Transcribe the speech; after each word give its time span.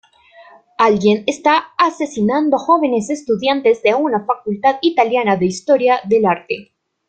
Alguien 0.79 1.23
está 1.27 1.75
asesinando 1.77 2.57
jóvenes 2.57 3.11
estudiantes 3.11 3.83
de 3.83 3.93
una 3.93 4.25
facultad 4.25 4.77
italiana 4.81 5.35
de 5.35 5.45
Historia 5.45 5.99
del 6.05 6.25
Arte. 6.25 6.73